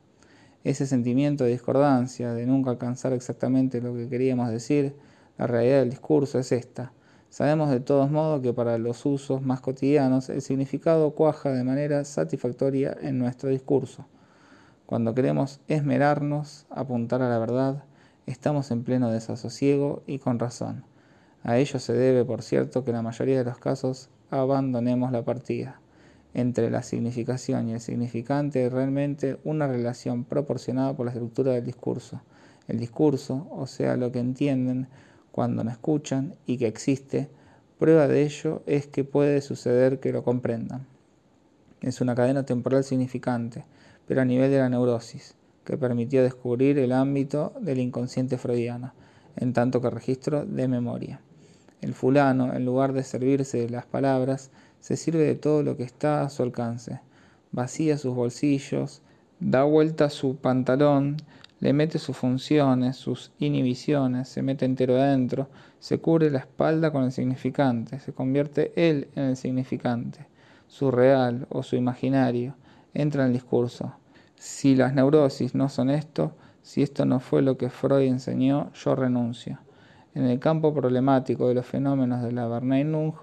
[0.64, 4.96] Ese sentimiento de discordancia, de nunca alcanzar exactamente lo que queríamos decir,
[5.38, 6.92] la realidad del discurso es esta.
[7.30, 12.04] Sabemos de todos modos que para los usos más cotidianos el significado cuaja de manera
[12.04, 14.06] satisfactoria en nuestro discurso.
[14.86, 17.84] Cuando queremos esmerarnos, apuntar a la verdad,
[18.26, 20.91] estamos en pleno desasosiego y con razón.
[21.44, 25.24] A ello se debe, por cierto, que en la mayoría de los casos abandonemos la
[25.24, 25.80] partida.
[26.34, 31.64] Entre la significación y el significante hay realmente una relación proporcionada por la estructura del
[31.64, 32.22] discurso.
[32.68, 34.86] El discurso, o sea, lo que entienden
[35.32, 37.28] cuando me escuchan y que existe,
[37.78, 40.86] prueba de ello es que puede suceder que lo comprendan.
[41.80, 43.64] Es una cadena temporal significante,
[44.06, 45.34] pero a nivel de la neurosis,
[45.64, 48.94] que permitió descubrir el ámbito del inconsciente freudiano,
[49.36, 51.20] en tanto que registro de memoria.
[51.82, 55.82] El fulano, en lugar de servirse de las palabras, se sirve de todo lo que
[55.82, 57.00] está a su alcance.
[57.50, 59.02] Vacía sus bolsillos,
[59.40, 61.16] da vuelta su pantalón,
[61.58, 65.48] le mete sus funciones, sus inhibiciones, se mete entero adentro,
[65.80, 70.26] se cubre la espalda con el significante, se convierte él en el significante,
[70.68, 72.54] su real o su imaginario,
[72.94, 73.92] entra en el discurso.
[74.36, 78.94] Si las neurosis no son esto, si esto no fue lo que Freud enseñó, yo
[78.94, 79.58] renuncio.
[80.14, 83.14] En el campo problemático de los fenómenos de la Verneinung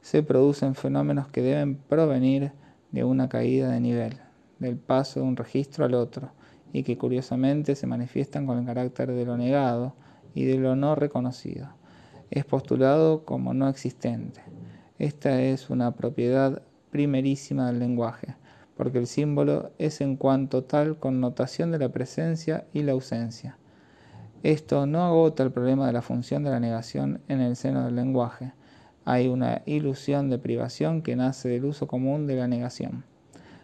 [0.00, 2.52] se producen fenómenos que deben provenir
[2.90, 4.16] de una caída de nivel,
[4.58, 6.30] del paso de un registro al otro,
[6.72, 9.94] y que curiosamente se manifiestan con el carácter de lo negado
[10.34, 11.68] y de lo no reconocido.
[12.30, 14.40] Es postulado como no existente.
[14.98, 18.36] Esta es una propiedad primerísima del lenguaje,
[18.74, 23.57] porque el símbolo es en cuanto tal connotación de la presencia y la ausencia.
[24.44, 27.96] Esto no agota el problema de la función de la negación en el seno del
[27.96, 28.52] lenguaje.
[29.04, 33.02] Hay una ilusión de privación que nace del uso común de la negación.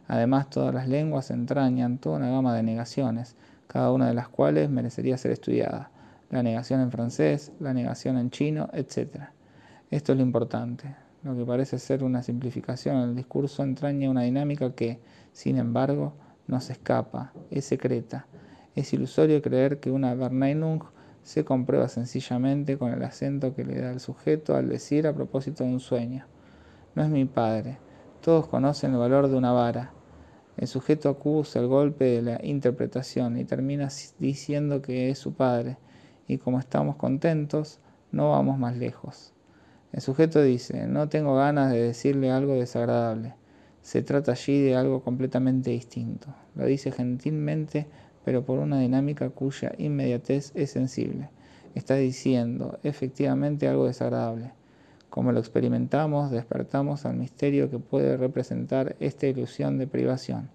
[0.08, 3.36] Además, todas las lenguas entrañan toda una gama de negaciones,
[3.68, 5.90] cada una de las cuales merecería ser estudiada.
[6.30, 9.26] La negación en francés, la negación en chino, etc.
[9.92, 10.96] Esto es lo importante.
[11.22, 14.98] Lo que parece ser una simplificación en el discurso entraña una dinámica que,
[15.32, 16.14] sin embargo,
[16.48, 18.26] no se escapa, es secreta.
[18.74, 20.82] Es ilusorio creer que una Verneinung
[21.22, 25.64] se comprueba sencillamente con el acento que le da el sujeto al decir a propósito
[25.64, 26.26] de un sueño.
[26.94, 27.78] No es mi padre,
[28.20, 29.92] todos conocen el valor de una vara.
[30.56, 35.78] El sujeto acusa el golpe de la interpretación y termina diciendo que es su padre,
[36.26, 37.80] y como estamos contentos,
[38.12, 39.32] no vamos más lejos.
[39.92, 43.34] El sujeto dice, no tengo ganas de decirle algo desagradable.
[43.82, 46.34] Se trata allí de algo completamente distinto.
[46.54, 47.86] Lo dice gentilmente,
[48.24, 51.30] pero por una dinámica cuya inmediatez es sensible.
[51.74, 54.52] Está diciendo efectivamente algo desagradable.
[55.10, 60.50] Como lo experimentamos, despertamos al misterio que puede representar esta ilusión de privación.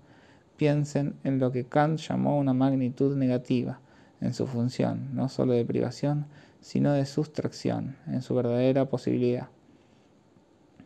[0.58, 3.80] Piensen en lo que Kant llamó una magnitud negativa,
[4.22, 6.26] en su función, no sólo de privación,
[6.60, 9.48] sino de sustracción, en su verdadera posibilidad.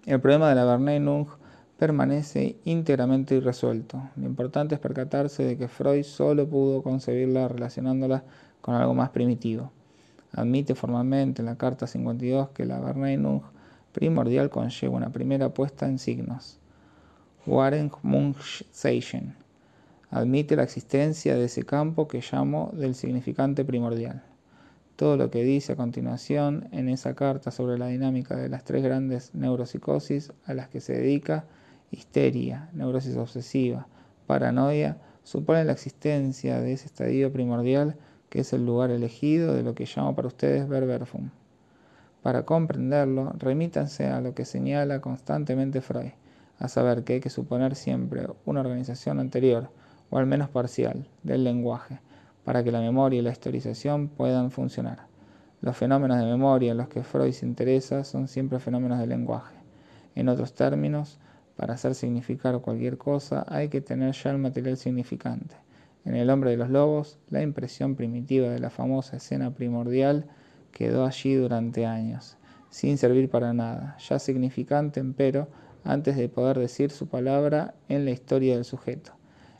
[0.05, 1.27] El problema de la Verneinung
[1.83, 4.01] permanece íntegramente irresuelto.
[4.15, 8.23] Lo importante es percatarse de que Freud solo pudo concebirla relacionándola
[8.61, 9.69] con algo más primitivo.
[10.31, 13.41] Admite formalmente en la Carta 52 que la Verneinung
[13.91, 16.57] primordial conlleva una primera puesta en signos.
[17.45, 19.35] Warenmunchzeichen
[20.09, 24.23] admite la existencia de ese campo que llamo del significante primordial.
[24.95, 28.83] Todo lo que dice a continuación en esa carta sobre la dinámica de las tres
[28.83, 31.43] grandes neuropsicosis a las que se dedica,
[31.93, 33.87] histeria, neurosis obsesiva,
[34.27, 37.95] paranoia, supone la existencia de ese estadio primordial
[38.29, 41.29] que es el lugar elegido de lo que llamo para ustedes verberfum.
[42.23, 46.13] Para comprenderlo, remítanse a lo que señala constantemente Freud,
[46.57, 49.69] a saber que hay que suponer siempre una organización anterior,
[50.09, 51.99] o al menos parcial, del lenguaje,
[52.43, 55.05] para que la memoria y la historización puedan funcionar.
[55.61, 59.55] Los fenómenos de memoria en los que Freud se interesa son siempre fenómenos del lenguaje.
[60.15, 61.19] En otros términos,
[61.55, 65.55] para hacer significar cualquier cosa hay que tener ya el material significante.
[66.05, 70.25] En el hombre de los lobos, la impresión primitiva de la famosa escena primordial
[70.71, 72.37] quedó allí durante años,
[72.69, 75.47] sin servir para nada, ya significante, empero,
[75.83, 79.13] antes de poder decir su palabra en la historia del sujeto.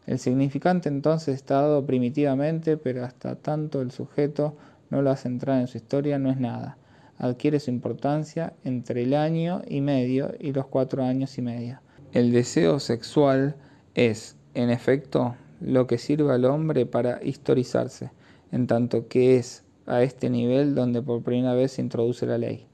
[0.05, 4.57] El significante entonces está dado primitivamente, pero hasta tanto el sujeto
[4.89, 6.77] no lo hace entrar en su historia, no es nada.
[7.17, 11.79] Adquiere su importancia entre el año y medio y los cuatro años y medio.
[12.13, 13.55] El deseo sexual
[13.95, 18.11] es, en efecto, lo que sirve al hombre para historizarse,
[18.51, 22.67] en tanto que es a este nivel donde por primera vez se introduce la ley.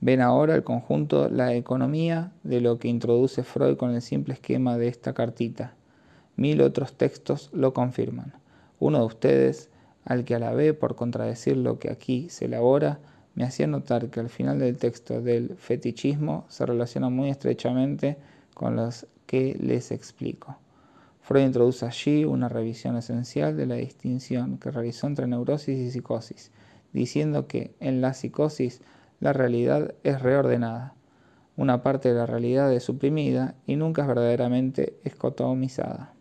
[0.00, 4.78] Ven ahora el conjunto, la economía de lo que introduce Freud con el simple esquema
[4.78, 5.74] de esta cartita.
[6.36, 8.32] Mil otros textos lo confirman.
[8.78, 9.70] Uno de ustedes,
[10.04, 13.00] al que alabé por contradecir lo que aquí se elabora,
[13.34, 18.18] me hacía notar que al final del texto del fetichismo se relaciona muy estrechamente
[18.58, 20.58] con los que les explico.
[21.22, 26.50] Freud introduce allí una revisión esencial de la distinción que realizó entre neurosis y psicosis,
[26.92, 28.80] diciendo que en la psicosis
[29.20, 30.94] la realidad es reordenada,
[31.56, 36.12] una parte de la realidad es suprimida y nunca es verdaderamente escotomizada.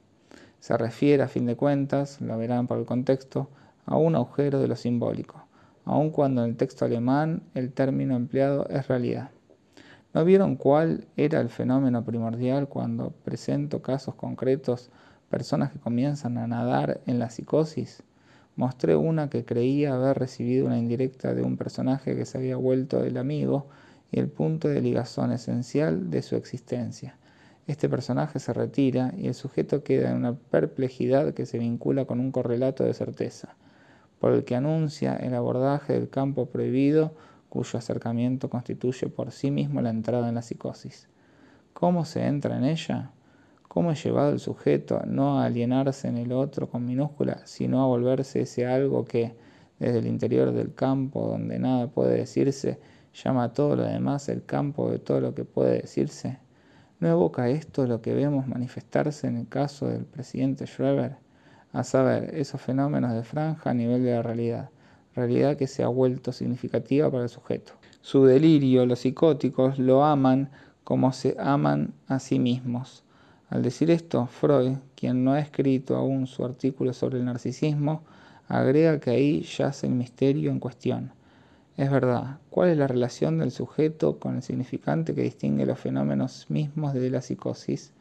[0.59, 3.49] Se refiere, a fin de cuentas, lo verán por el contexto,
[3.85, 5.43] a un agujero de lo simbólico,
[5.85, 9.31] aun cuando en el texto alemán el término empleado es realidad.
[10.13, 14.89] ¿No vieron cuál era el fenómeno primordial cuando presento casos concretos,
[15.29, 18.03] personas que comienzan a nadar en la psicosis?
[18.55, 23.03] Mostré una que creía haber recibido una indirecta de un personaje que se había vuelto
[23.03, 23.67] el amigo
[24.11, 27.17] y el punto de ligazón esencial de su existencia.
[27.67, 32.21] Este personaje se retira y el sujeto queda en una perplejidad que se vincula con
[32.21, 33.57] un correlato de certeza,
[34.19, 37.13] por el que anuncia el abordaje del campo prohibido
[37.49, 41.07] cuyo acercamiento constituye por sí mismo la entrada en la psicosis.
[41.73, 43.11] ¿Cómo se entra en ella?
[43.67, 47.85] ¿Cómo es llevado el sujeto no a alienarse en el otro con minúscula, sino a
[47.85, 49.35] volverse ese algo que,
[49.77, 52.79] desde el interior del campo donde nada puede decirse,
[53.13, 56.39] llama a todo lo demás el campo de todo lo que puede decirse?
[56.99, 61.17] ¿No evoca esto lo que vemos manifestarse en el caso del presidente Schreber?
[61.71, 64.71] A saber, esos fenómenos de franja a nivel de la realidad,
[65.17, 67.73] realidad que se ha vuelto significativa para el sujeto.
[68.01, 70.49] Su delirio, los psicóticos, lo aman
[70.85, 73.03] como se aman a sí mismos
[73.49, 78.03] al decir esto, Freud, quien no ha escrito aún su artículo sobre el narcisismo,
[78.49, 81.13] agrega que ahí yace el misterio en cuestión.
[81.77, 86.47] Es verdad, ¿cuál es la relación del sujeto con el significante que distingue los fenómenos
[86.49, 87.93] mismos de la psicosis?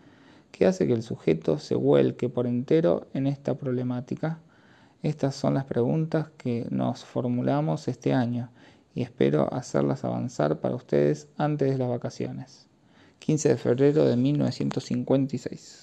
[0.51, 4.41] ¿Qué hace que el sujeto se vuelque por entero en esta problemática?
[5.07, 8.51] Estas son las preguntas que nos formulamos este año
[8.93, 12.67] y espero hacerlas avanzar para ustedes antes de las vacaciones.
[13.21, 15.75] 15 de febrero de 1956.